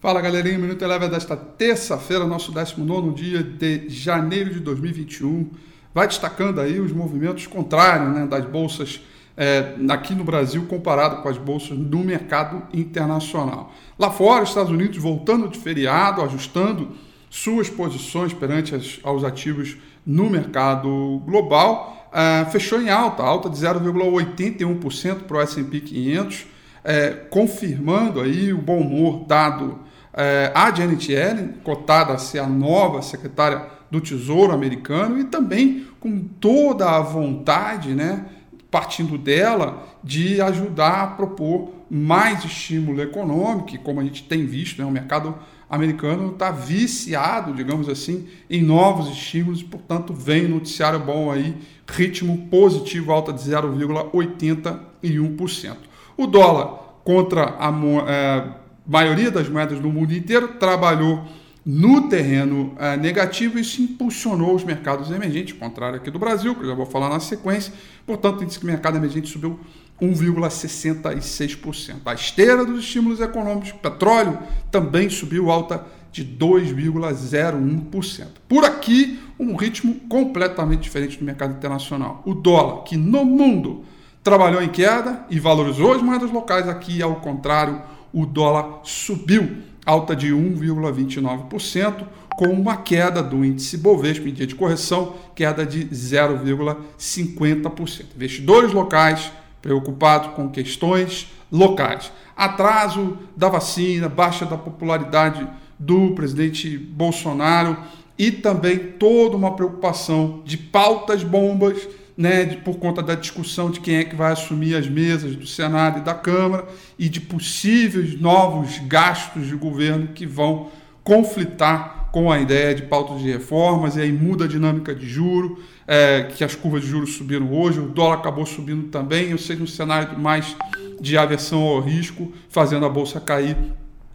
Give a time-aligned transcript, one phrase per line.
[0.00, 5.50] Fala galerinha, Minuto Eleva desta terça-feira, nosso 19 dia de janeiro de 2021.
[5.92, 9.02] Vai destacando aí os movimentos contrários né, das bolsas
[9.36, 13.74] é, aqui no Brasil comparado com as bolsas no mercado internacional.
[13.98, 16.92] Lá fora, Estados Unidos voltando de feriado, ajustando
[17.28, 19.76] suas posições perante as, aos ativos
[20.06, 26.46] no mercado global, é, fechou em alta, alta de 0,81% para o S&P 500,
[26.82, 32.46] é, confirmando aí o bom humor dado é, a Janet Yellen, cotada a ser a
[32.46, 38.26] nova secretária do Tesouro americano, e também com toda a vontade, né,
[38.70, 44.86] partindo dela, de ajudar a propor mais estímulo econômico, como a gente tem visto, né,
[44.86, 45.34] o mercado
[45.68, 51.56] americano está viciado, digamos assim, em novos estímulos, portanto, vem noticiário bom aí,
[51.86, 55.76] ritmo positivo, alta de 0,81%.
[56.16, 57.72] O dólar contra a,
[58.08, 58.44] é,
[58.86, 61.26] maioria das moedas do mundo inteiro trabalhou
[61.64, 66.62] no terreno uh, negativo e isso impulsionou os mercados emergentes, contrário aqui do Brasil, que
[66.62, 67.72] eu já vou falar na sequência.
[68.06, 69.60] Portanto, diz que o mercado emergente subiu
[70.00, 71.96] 1,66%.
[72.06, 74.38] A esteira dos estímulos econômicos, petróleo
[74.70, 78.26] também subiu alta de 2,01%.
[78.48, 82.22] Por aqui, um ritmo completamente diferente do mercado internacional.
[82.24, 83.84] O dólar, que no mundo
[84.22, 90.14] trabalhou em queda e valorizou as moedas locais, aqui, ao contrário, o dólar subiu, alta
[90.14, 98.04] de 1,29%, com uma queda do índice Bovespa em dia de correção, queda de 0,50%.
[98.16, 102.10] Investidores locais preocupados com questões locais.
[102.36, 105.44] Atraso da vacina, baixa da popularidade
[105.78, 107.76] do presidente Bolsonaro
[108.18, 111.86] e também toda uma preocupação de pautas bombas
[112.20, 115.46] né, de, por conta da discussão de quem é que vai assumir as mesas do
[115.46, 116.66] Senado e da Câmara
[116.98, 120.68] e de possíveis novos gastos de governo que vão
[121.02, 125.60] conflitar com a ideia de pautas de reformas, e aí muda a dinâmica de juro,
[125.86, 129.62] é, que as curvas de juros subiram hoje, o dólar acabou subindo também, ou seja,
[129.62, 130.54] um cenário mais
[131.00, 133.56] de aversão ao risco, fazendo a bolsa cair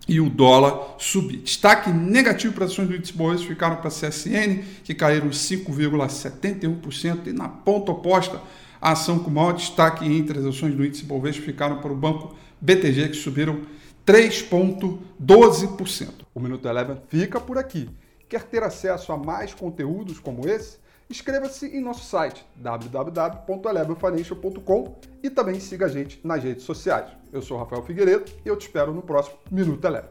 [0.07, 1.39] e o dólar subir.
[1.39, 7.27] Destaque negativo para as ações do índice Bovespa ficaram para a CSN, que caíram 5,71%,
[7.27, 8.39] e na ponta oposta,
[8.79, 12.35] a ação com maior destaque entre as ações do índice Bovespa ficaram para o banco
[12.61, 13.61] BTG, que subiram
[14.05, 16.09] 3,12%.
[16.33, 17.89] O Minuto Eleven fica por aqui.
[18.29, 20.77] Quer ter acesso a mais conteúdos como esse?
[21.09, 27.11] Inscreva-se em nosso site www.elevenfinancial.com e também siga a gente nas redes sociais.
[27.31, 30.07] Eu sou Rafael Figueiredo e eu te espero no próximo Minuto Eleve.